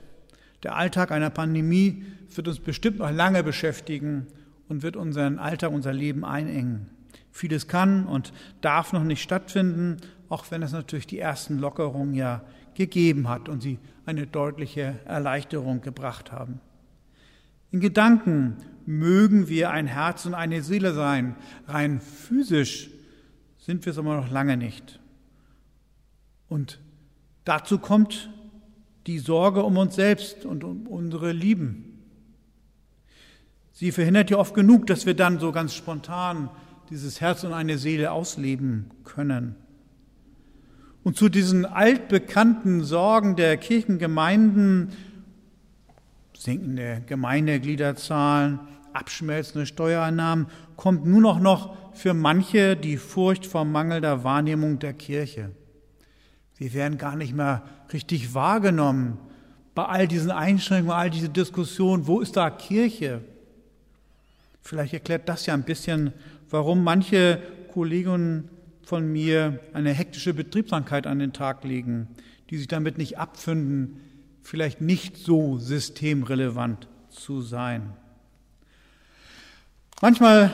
Der 0.64 0.76
Alltag 0.76 1.12
einer 1.12 1.30
Pandemie 1.30 2.06
wird 2.36 2.48
uns 2.48 2.60
bestimmt 2.60 3.00
noch 3.00 3.12
lange 3.12 3.44
beschäftigen 3.44 4.28
und 4.68 4.84
wird 4.84 4.96
unseren 4.96 5.40
Alltag, 5.40 5.72
unser 5.72 5.94
Leben 5.94 6.26
einengen. 6.26 6.90
Vieles 7.32 7.68
kann 7.68 8.06
und 8.06 8.34
darf 8.62 8.94
noch 8.94 9.04
nicht 9.04 9.22
stattfinden, 9.22 9.98
auch 10.30 10.46
wenn 10.52 10.64
es 10.64 10.72
natürlich 10.72 11.08
die 11.08 11.20
ersten 11.20 11.60
Lockerungen 11.60 12.14
ja 12.14 12.44
gegeben 12.76 13.30
hat 13.30 13.50
und 13.50 13.62
sie 13.62 13.80
eine 14.06 14.28
deutliche 14.28 15.00
Erleichterung 15.06 15.82
gebracht 15.82 16.32
haben. 16.32 16.60
In 17.72 17.80
Gedanken 17.80 18.58
mögen 18.86 19.48
wir 19.48 19.72
ein 19.72 19.88
Herz 19.88 20.26
und 20.26 20.34
eine 20.34 20.62
Seele 20.62 20.94
sein, 20.94 21.36
rein 21.68 22.02
physisch 22.02 22.90
sind 23.58 23.86
wir 23.86 23.92
es 23.92 23.98
aber 23.98 24.18
noch 24.18 24.30
lange 24.30 24.58
nicht. 24.58 25.00
Und 26.50 26.80
dazu 27.46 27.80
kommt 27.80 28.30
die 29.08 29.20
Sorge 29.20 29.64
um 29.64 29.78
uns 29.78 29.96
selbst 29.96 30.46
und 30.46 30.64
um 30.64 30.88
unsere 30.88 31.32
Lieben. 31.32 31.94
Sie 33.72 33.92
verhindert 33.92 34.30
ja 34.30 34.38
oft 34.38 34.54
genug, 34.54 34.86
dass 34.86 35.06
wir 35.06 35.16
dann 35.16 35.40
so 35.40 35.52
ganz 35.52 35.74
spontan 35.74 36.50
dieses 36.90 37.22
Herz 37.22 37.44
und 37.44 37.54
eine 37.54 37.78
Seele 37.78 38.12
ausleben 38.12 38.92
können. 39.04 39.56
Und 41.04 41.18
zu 41.18 41.28
diesen 41.28 41.66
altbekannten 41.66 42.84
Sorgen 42.84 43.36
der 43.36 43.58
Kirchengemeinden, 43.58 44.90
sinkende 46.38 47.04
Gemeindegliederzahlen, 47.08 48.60
abschmelzende 48.94 49.66
Steuereinnahmen, 49.66 50.48
kommt 50.78 51.06
nur 51.06 51.22
noch 51.22 51.40
noch 51.40 51.76
für 51.94 52.14
manche 52.14 52.76
die 52.76 52.98
Furcht 52.98 53.46
vor 53.46 53.66
mangelnder 53.66 54.24
Wahrnehmung 54.24 54.80
der 54.80 54.94
Kirche. 54.94 55.52
Wir 56.58 56.74
werden 56.74 56.98
gar 56.98 57.16
nicht 57.16 57.34
mehr 57.34 57.64
richtig 57.92 58.34
wahrgenommen 58.34 59.18
bei 59.76 59.86
all 59.86 60.08
diesen 60.08 60.32
Einschränkungen, 60.32 60.98
all 60.98 61.10
diese 61.10 61.30
Diskussionen. 61.30 62.08
Wo 62.08 62.22
ist 62.22 62.38
da 62.38 62.50
Kirche? 62.50 63.22
Vielleicht 64.62 64.94
erklärt 64.94 65.28
das 65.28 65.46
ja 65.46 65.54
ein 65.54 65.64
bisschen, 65.64 66.14
warum 66.50 66.84
manche 66.84 67.42
Kolleginnen 67.74 68.50
von 68.84 69.12
mir 69.12 69.60
eine 69.74 69.94
hektische 69.94 70.34
Betriebsamkeit 70.34 71.08
an 71.08 71.20
den 71.20 71.34
Tag 71.34 71.64
legen, 71.64 72.08
die 72.50 72.58
sich 72.58 72.68
damit 72.68 72.98
nicht 72.98 73.18
abfinden, 73.18 74.02
vielleicht 74.42 74.82
nicht 74.82 75.18
so 75.18 75.58
systemrelevant 75.58 76.88
zu 77.10 77.42
sein. 77.42 77.94
Manchmal 80.02 80.52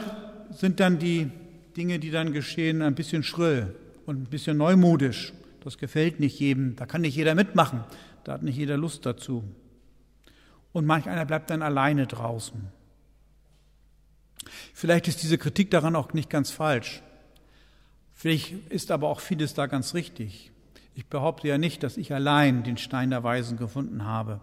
sind 0.51 0.79
dann 0.79 0.99
die 0.99 1.31
Dinge, 1.75 1.99
die 1.99 2.11
dann 2.11 2.33
geschehen, 2.33 2.81
ein 2.81 2.95
bisschen 2.95 3.23
schrill 3.23 3.75
und 4.05 4.21
ein 4.21 4.25
bisschen 4.25 4.57
neumodisch. 4.57 5.33
Das 5.63 5.77
gefällt 5.77 6.19
nicht 6.19 6.39
jedem, 6.39 6.75
da 6.75 6.85
kann 6.85 7.01
nicht 7.01 7.15
jeder 7.15 7.35
mitmachen, 7.35 7.83
da 8.23 8.33
hat 8.33 8.43
nicht 8.43 8.57
jeder 8.57 8.77
Lust 8.77 9.05
dazu. 9.05 9.43
Und 10.71 10.85
manch 10.85 11.09
einer 11.09 11.25
bleibt 11.25 11.49
dann 11.49 11.61
alleine 11.61 12.05
draußen. 12.05 12.61
Vielleicht 14.73 15.07
ist 15.07 15.23
diese 15.23 15.37
Kritik 15.37 15.71
daran 15.71 15.95
auch 15.95 16.13
nicht 16.13 16.29
ganz 16.29 16.51
falsch. 16.51 17.01
Vielleicht 18.19 18.69
ist 18.69 18.91
aber 18.91 19.07
auch 19.07 19.21
vieles 19.21 19.53
da 19.53 19.65
ganz 19.65 19.93
richtig. 19.93 20.51
Ich 20.93 21.05
behaupte 21.05 21.47
ja 21.47 21.57
nicht, 21.57 21.83
dass 21.83 21.95
ich 21.95 22.13
allein 22.13 22.63
den 22.63 22.75
Stein 22.75 23.11
der 23.11 23.23
Weisen 23.23 23.55
gefunden 23.55 24.03
habe. 24.03 24.41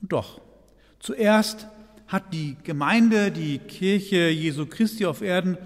Und 0.00 0.12
doch, 0.12 0.40
zuerst 0.98 1.68
hat 2.06 2.32
die 2.32 2.56
Gemeinde, 2.64 3.30
die 3.30 3.58
Kirche 3.58 4.30
Jesu 4.30 4.64
Christi 4.64 5.04
auf 5.04 5.20
Erden 5.20 5.58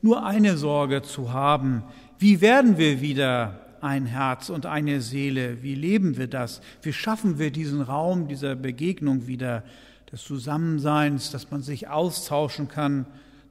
nur 0.00 0.24
eine 0.24 0.56
Sorge 0.56 1.02
zu 1.02 1.32
haben. 1.32 1.82
Wie 2.20 2.40
werden 2.40 2.78
wir 2.78 3.00
wieder 3.00 3.66
ein 3.80 4.06
Herz 4.06 4.48
und 4.48 4.64
eine 4.64 5.00
Seele? 5.00 5.64
Wie 5.64 5.74
leben 5.74 6.16
wir 6.16 6.28
das? 6.28 6.60
Wie 6.82 6.92
schaffen 6.92 7.40
wir 7.40 7.50
diesen 7.50 7.82
Raum 7.82 8.28
dieser 8.28 8.54
Begegnung 8.54 9.26
wieder? 9.26 9.64
des 10.12 10.22
Zusammenseins, 10.24 11.30
dass 11.30 11.50
man 11.50 11.62
sich 11.62 11.88
austauschen 11.88 12.68
kann, 12.68 13.06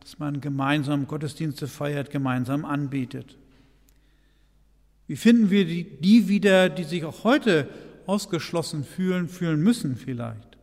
dass 0.05 0.19
man 0.19 0.39
gemeinsam 0.39 1.07
Gottesdienste 1.07 1.67
feiert, 1.67 2.11
gemeinsam 2.11 2.63
anbietet. 2.63 3.39
Wie 5.07 5.15
finden 5.15 5.49
wir 5.49 5.65
die, 5.65 5.83
die 5.99 6.27
wieder, 6.27 6.69
die 6.69 6.83
sich 6.83 7.05
auch 7.05 7.23
heute 7.23 7.67
ausgeschlossen 8.05 8.83
fühlen, 8.83 9.27
fühlen 9.27 9.59
müssen 9.61 9.95
vielleicht? 9.95 10.59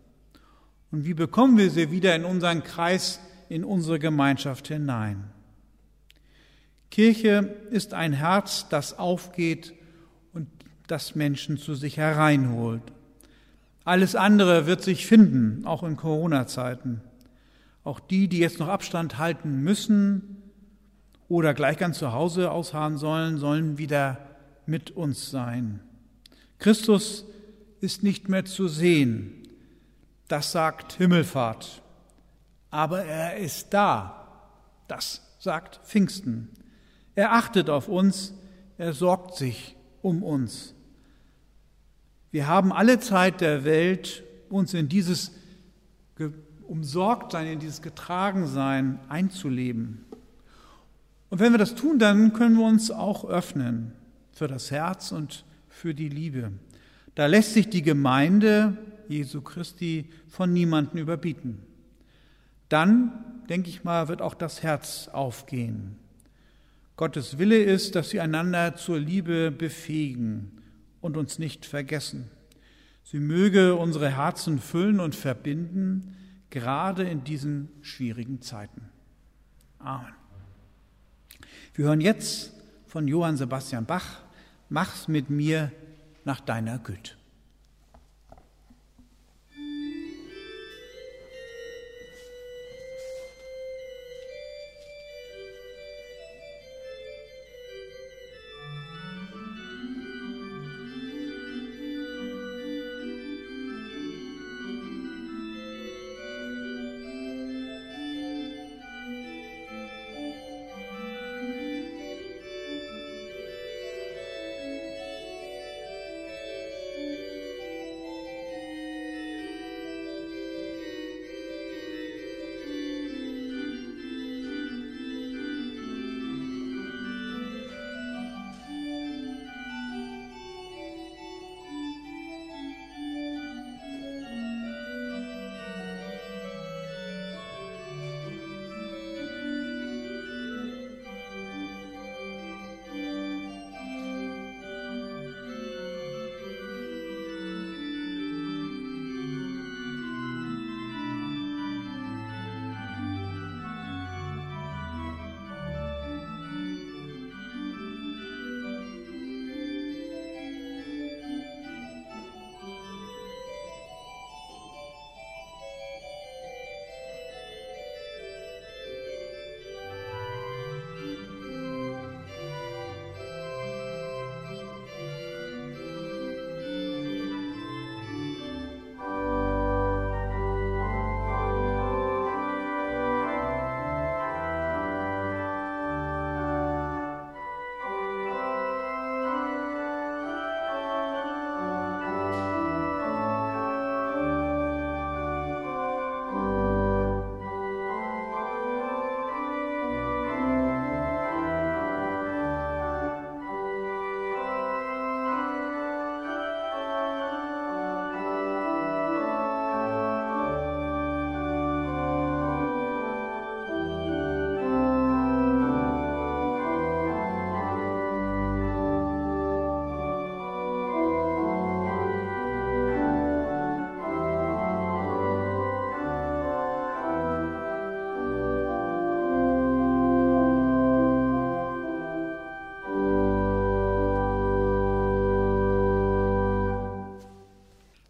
Und 0.92 1.04
wie 1.04 1.14
bekommen 1.14 1.58
wir 1.58 1.72
sie 1.72 1.90
wieder 1.90 2.14
in 2.14 2.24
unseren 2.24 2.62
Kreis, 2.62 3.18
in 3.48 3.64
unsere 3.64 3.98
Gemeinschaft 3.98 4.68
hinein? 4.68 5.24
Kirche 6.92 7.52
ist 7.72 7.94
ein 7.94 8.12
Herz, 8.12 8.68
das 8.68 8.96
aufgeht 8.96 9.74
und 10.32 10.46
das 10.86 11.16
Menschen 11.16 11.58
zu 11.58 11.74
sich 11.74 11.96
hereinholt. 11.96 12.84
Alles 13.82 14.14
andere 14.14 14.66
wird 14.68 14.82
sich 14.82 15.04
finden, 15.04 15.66
auch 15.66 15.82
in 15.82 15.96
Corona-Zeiten. 15.96 17.00
Auch 17.84 18.00
die, 18.00 18.28
die 18.28 18.38
jetzt 18.38 18.58
noch 18.58 18.68
Abstand 18.68 19.18
halten 19.18 19.62
müssen 19.62 20.42
oder 21.28 21.54
gleich 21.54 21.78
ganz 21.78 21.98
zu 21.98 22.12
Hause 22.12 22.50
ausharren 22.50 22.96
sollen, 22.96 23.38
sollen 23.38 23.78
wieder 23.78 24.18
mit 24.66 24.92
uns 24.92 25.30
sein. 25.30 25.80
Christus 26.58 27.24
ist 27.80 28.02
nicht 28.02 28.28
mehr 28.28 28.44
zu 28.44 28.68
sehen. 28.68 29.48
Das 30.28 30.52
sagt 30.52 30.92
Himmelfahrt. 30.94 31.82
Aber 32.70 33.04
er 33.04 33.36
ist 33.36 33.74
da. 33.74 34.28
Das 34.88 35.22
sagt 35.38 35.80
Pfingsten. 35.84 36.48
Er 37.14 37.32
achtet 37.32 37.68
auf 37.68 37.88
uns. 37.88 38.34
Er 38.78 38.92
sorgt 38.92 39.34
sich 39.34 39.76
um 40.00 40.22
uns. 40.22 40.74
Wir 42.30 42.46
haben 42.46 42.72
alle 42.72 42.98
Zeit 42.98 43.40
der 43.40 43.64
Welt, 43.64 44.22
uns 44.48 44.72
in 44.72 44.88
dieses 44.88 45.32
Umsorgtsein, 46.72 47.46
in 47.48 47.58
dieses 47.58 47.82
Getragensein 47.82 48.98
einzuleben. 49.10 50.06
Und 51.28 51.38
wenn 51.38 51.52
wir 51.52 51.58
das 51.58 51.74
tun, 51.74 51.98
dann 51.98 52.32
können 52.32 52.56
wir 52.56 52.64
uns 52.64 52.90
auch 52.90 53.26
öffnen 53.26 53.92
für 54.32 54.48
das 54.48 54.70
Herz 54.70 55.12
und 55.12 55.44
für 55.68 55.92
die 55.92 56.08
Liebe. 56.08 56.50
Da 57.14 57.26
lässt 57.26 57.52
sich 57.52 57.68
die 57.68 57.82
Gemeinde 57.82 58.78
Jesu 59.06 59.42
Christi 59.42 60.08
von 60.28 60.54
niemandem 60.54 60.98
überbieten. 60.98 61.58
Dann, 62.70 63.12
denke 63.50 63.68
ich 63.68 63.84
mal, 63.84 64.08
wird 64.08 64.22
auch 64.22 64.34
das 64.34 64.62
Herz 64.62 65.08
aufgehen. 65.12 65.96
Gottes 66.96 67.36
Wille 67.36 67.62
ist, 67.62 67.96
dass 67.96 68.08
sie 68.08 68.20
einander 68.20 68.76
zur 68.76 68.98
Liebe 68.98 69.50
befähigen 69.50 70.52
und 71.02 71.18
uns 71.18 71.38
nicht 71.38 71.66
vergessen. 71.66 72.30
Sie 73.04 73.18
möge 73.18 73.74
unsere 73.74 74.08
Herzen 74.16 74.58
füllen 74.58 75.00
und 75.00 75.14
verbinden, 75.14 76.16
gerade 76.52 77.02
in 77.02 77.24
diesen 77.24 77.68
schwierigen 77.80 78.40
Zeiten. 78.40 78.88
Amen. 79.80 80.12
Wir 81.74 81.86
hören 81.86 82.00
jetzt 82.00 82.52
von 82.86 83.08
Johann 83.08 83.36
Sebastian 83.36 83.86
Bach, 83.86 84.20
Mach's 84.68 85.08
mit 85.08 85.28
mir 85.28 85.72
nach 86.24 86.40
deiner 86.40 86.78
Güte. 86.78 87.12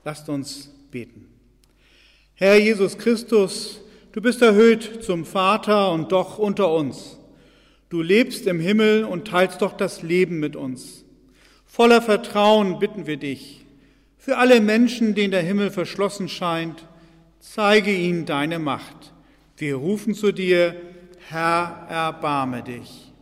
Lasst 0.04 0.28
uns 0.28 0.70
beten. 0.90 1.28
Herr 2.34 2.58
Jesus 2.58 2.98
Christus, 2.98 3.80
du 4.10 4.20
bist 4.20 4.42
erhöht 4.42 5.04
zum 5.04 5.24
Vater 5.24 5.92
und 5.92 6.10
doch 6.10 6.38
unter 6.38 6.72
uns. 6.74 7.18
Du 7.88 8.02
lebst 8.02 8.46
im 8.46 8.58
Himmel 8.58 9.04
und 9.04 9.28
teilst 9.28 9.62
doch 9.62 9.76
das 9.76 10.02
Leben 10.02 10.40
mit 10.40 10.56
uns. 10.56 11.04
Voller 11.66 12.02
Vertrauen 12.02 12.80
bitten 12.80 13.06
wir 13.06 13.16
dich. 13.16 13.64
Für 14.18 14.38
alle 14.38 14.60
Menschen, 14.60 15.14
denen 15.14 15.30
der 15.30 15.42
Himmel 15.42 15.70
verschlossen 15.70 16.28
scheint, 16.28 16.84
zeige 17.38 17.94
ihnen 17.94 18.26
deine 18.26 18.58
Macht. 18.58 19.12
Wir 19.56 19.76
rufen 19.76 20.14
zu 20.14 20.32
dir, 20.32 20.74
Herr, 21.28 21.86
erbarme 21.88 22.62
dich. 22.62 23.12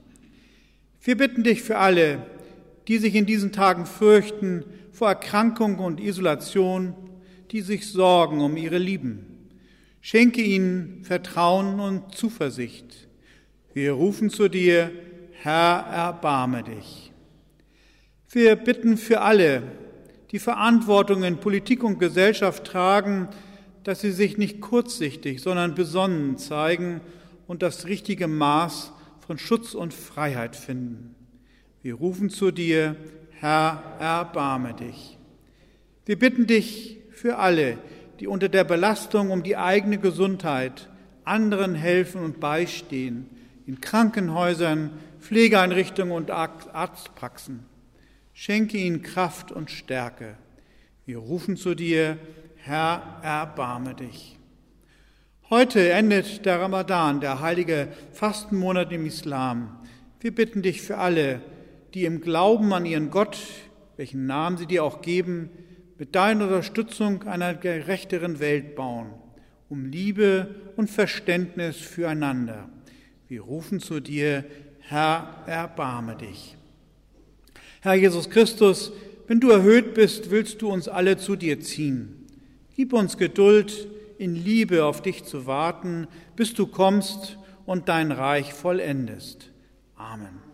Wir 1.02 1.16
bitten 1.16 1.42
dich 1.42 1.62
für 1.62 1.76
alle, 1.76 2.24
die 2.88 2.98
sich 2.98 3.14
in 3.14 3.26
diesen 3.26 3.52
Tagen 3.52 3.86
fürchten 3.86 4.64
vor 4.92 5.08
Erkrankung 5.08 5.78
und 5.78 6.00
Isolation, 6.00 6.94
die 7.50 7.60
sich 7.60 7.90
sorgen 7.90 8.40
um 8.40 8.56
ihre 8.56 8.78
Lieben. 8.78 9.48
Schenke 10.00 10.40
ihnen 10.40 11.04
Vertrauen 11.04 11.78
und 11.80 12.14
Zuversicht. 12.14 13.08
Wir 13.74 13.92
rufen 13.92 14.30
zu 14.30 14.48
dir, 14.48 14.90
Herr, 15.32 15.86
erbarme 15.92 16.62
dich. 16.62 17.12
Wir 18.30 18.56
bitten 18.56 18.96
für 18.96 19.20
alle, 19.20 19.62
die 20.30 20.38
Verantwortung 20.38 21.24
in 21.24 21.38
Politik 21.38 21.82
und 21.82 21.98
Gesellschaft 21.98 22.64
tragen, 22.64 23.28
dass 23.84 24.00
sie 24.00 24.12
sich 24.12 24.38
nicht 24.38 24.60
kurzsichtig, 24.60 25.40
sondern 25.40 25.74
besonnen 25.74 26.38
zeigen 26.38 27.00
und 27.46 27.62
das 27.62 27.86
richtige 27.86 28.28
Maß 28.28 28.92
von 29.26 29.38
Schutz 29.38 29.74
und 29.74 29.92
Freiheit 29.92 30.56
finden. 30.56 31.14
Wir 31.82 31.94
rufen 31.94 32.30
zu 32.30 32.50
dir, 32.50 32.96
Herr, 33.40 33.82
erbarme 33.98 34.74
dich. 34.74 35.16
Wir 36.04 36.18
bitten 36.18 36.46
dich 36.46 36.98
für 37.10 37.38
alle, 37.38 37.78
die 38.20 38.26
unter 38.26 38.50
der 38.50 38.64
Belastung 38.64 39.30
um 39.30 39.42
die 39.42 39.56
eigene 39.56 39.96
Gesundheit 39.96 40.90
anderen 41.24 41.74
helfen 41.74 42.22
und 42.22 42.38
beistehen, 42.38 43.30
in 43.64 43.80
Krankenhäusern, 43.80 44.90
Pflegeeinrichtungen 45.20 46.12
und 46.12 46.30
Arztpraxen. 46.30 47.64
Schenke 48.34 48.76
ihnen 48.76 49.00
Kraft 49.00 49.52
und 49.52 49.70
Stärke. 49.70 50.36
Wir 51.06 51.16
rufen 51.16 51.56
zu 51.56 51.74
dir, 51.74 52.18
Herr, 52.56 53.20
erbarme 53.22 53.94
dich. 53.94 54.36
Heute 55.48 55.88
endet 55.88 56.44
der 56.44 56.60
Ramadan, 56.60 57.22
der 57.22 57.40
heilige 57.40 57.88
Fastenmonat 58.12 58.92
im 58.92 59.06
Islam. 59.06 59.78
Wir 60.20 60.34
bitten 60.34 60.60
dich 60.60 60.82
für 60.82 60.98
alle, 60.98 61.40
die 61.94 62.04
im 62.04 62.20
Glauben 62.20 62.72
an 62.72 62.86
ihren 62.86 63.10
Gott, 63.10 63.38
welchen 63.96 64.26
Namen 64.26 64.56
sie 64.56 64.66
dir 64.66 64.84
auch 64.84 65.02
geben, 65.02 65.50
mit 65.98 66.14
deiner 66.14 66.44
Unterstützung 66.44 67.24
einer 67.24 67.54
gerechteren 67.54 68.40
Welt 68.40 68.74
bauen, 68.74 69.12
um 69.68 69.84
Liebe 69.84 70.54
und 70.76 70.90
Verständnis 70.90 71.76
füreinander. 71.76 72.70
Wir 73.28 73.42
rufen 73.42 73.80
zu 73.80 74.00
dir, 74.00 74.44
Herr, 74.80 75.44
erbarme 75.46 76.16
dich. 76.16 76.56
Herr 77.82 77.94
Jesus 77.94 78.30
Christus, 78.30 78.92
wenn 79.26 79.40
du 79.40 79.50
erhöht 79.50 79.94
bist, 79.94 80.30
willst 80.30 80.60
du 80.62 80.70
uns 80.70 80.88
alle 80.88 81.16
zu 81.16 81.36
dir 81.36 81.60
ziehen. 81.60 82.26
Gib 82.74 82.92
uns 82.92 83.16
Geduld, 83.16 83.86
in 84.18 84.34
Liebe 84.34 84.84
auf 84.84 85.00
dich 85.00 85.24
zu 85.24 85.46
warten, 85.46 86.06
bis 86.36 86.52
du 86.52 86.66
kommst 86.66 87.38
und 87.64 87.88
dein 87.88 88.12
Reich 88.12 88.52
vollendest. 88.52 89.50
Amen. 89.96 90.49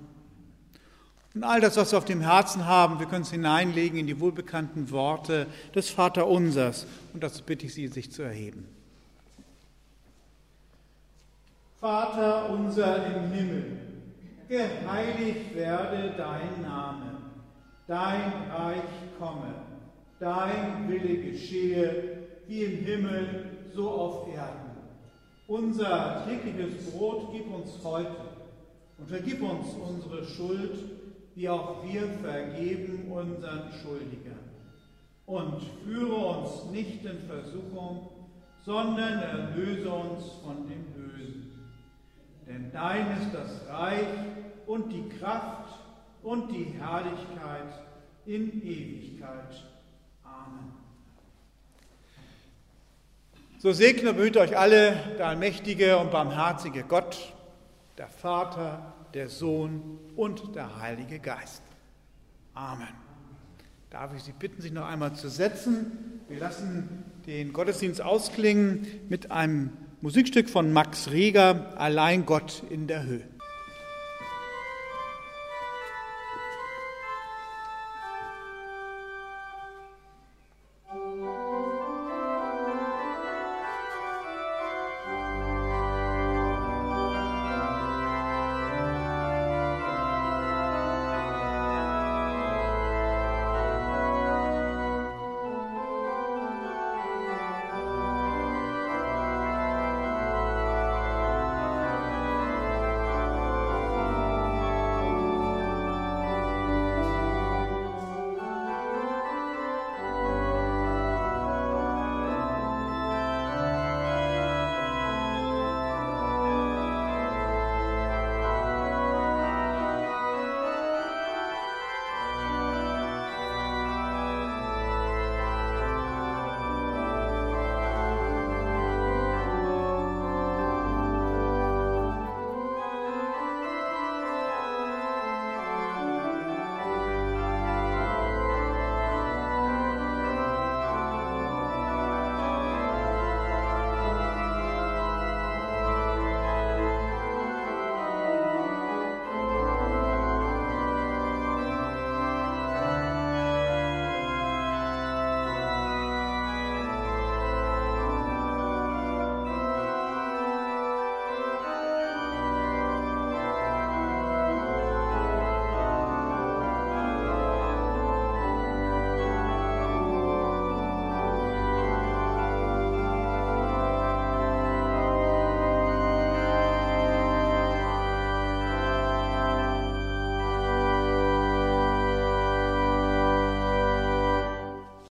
Und 1.36 1.44
all 1.44 1.60
das, 1.60 1.76
was 1.76 1.92
wir 1.92 1.98
auf 1.98 2.06
dem 2.06 2.22
Herzen 2.22 2.64
haben, 2.64 2.98
wir 2.98 3.04
können 3.04 3.20
es 3.20 3.30
hineinlegen 3.30 3.98
in 3.98 4.06
die 4.06 4.18
wohlbekannten 4.18 4.90
Worte 4.90 5.46
des 5.74 5.90
Vaterunsers. 5.90 6.86
Und 7.12 7.22
dazu 7.22 7.42
bitte 7.44 7.66
ich 7.66 7.74
Sie, 7.74 7.88
sich 7.88 8.10
zu 8.10 8.22
erheben. 8.22 8.66
Vater 11.78 12.48
unser 12.48 13.04
im 13.04 13.30
Himmel, 13.32 13.64
geheiligt 14.48 15.54
werde 15.54 16.14
dein 16.16 16.62
Name, 16.62 17.18
dein 17.86 18.32
Reich 18.50 18.80
komme, 19.18 19.56
dein 20.18 20.88
Wille 20.88 21.18
geschehe, 21.18 22.28
wie 22.46 22.64
im 22.64 22.82
Himmel, 22.86 23.44
so 23.74 23.90
auf 23.90 24.34
Erden. 24.34 24.70
Unser 25.48 26.24
tägliches 26.26 26.90
Brot 26.90 27.28
gib 27.30 27.52
uns 27.52 27.72
heute 27.84 28.16
und 28.96 29.06
vergib 29.06 29.42
uns 29.42 29.66
unsere 29.74 30.24
Schuld, 30.24 30.78
wie 31.36 31.48
auch 31.50 31.84
wir 31.84 32.08
vergeben 32.22 33.12
unseren 33.12 33.70
Schuldigern. 33.82 34.38
Und 35.26 35.60
führe 35.84 36.14
uns 36.14 36.64
nicht 36.70 37.04
in 37.04 37.18
Versuchung, 37.28 38.08
sondern 38.64 39.20
erlöse 39.20 39.90
uns 39.90 40.24
von 40.42 40.66
dem 40.66 40.84
Bösen. 40.94 41.52
Denn 42.48 42.70
dein 42.72 43.20
ist 43.20 43.34
das 43.34 43.68
Reich 43.68 44.06
und 44.66 44.90
die 44.90 45.08
Kraft 45.10 45.78
und 46.22 46.50
die 46.50 46.64
Herrlichkeit 46.78 47.82
in 48.24 48.62
Ewigkeit. 48.62 49.64
Amen. 50.24 50.72
So 53.58 53.72
segne 53.72 54.10
und 54.10 54.16
behüte 54.16 54.40
euch 54.40 54.56
alle 54.56 54.96
der 55.18 55.28
allmächtige 55.28 55.98
und 55.98 56.10
barmherzige 56.10 56.82
Gott, 56.84 57.34
der 57.98 58.08
Vater, 58.08 58.94
der 59.14 59.28
Sohn 59.28 59.98
und 60.16 60.54
der 60.54 60.80
Heilige 60.80 61.18
Geist. 61.18 61.62
Amen. 62.54 62.88
Darf 63.90 64.14
ich 64.14 64.22
Sie 64.22 64.32
bitten, 64.32 64.60
sich 64.60 64.72
noch 64.72 64.86
einmal 64.86 65.14
zu 65.14 65.28
setzen? 65.28 66.20
Wir 66.28 66.40
lassen 66.40 67.04
den 67.26 67.52
Gottesdienst 67.52 68.02
ausklingen 68.02 68.86
mit 69.08 69.30
einem 69.30 69.70
Musikstück 70.00 70.48
von 70.50 70.72
Max 70.72 71.10
Reger, 71.10 71.78
Allein 71.78 72.26
Gott 72.26 72.62
in 72.70 72.86
der 72.86 73.04
Höhe. 73.04 73.35